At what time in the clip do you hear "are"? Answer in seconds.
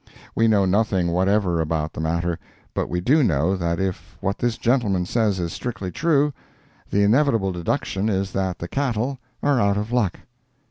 9.43-9.61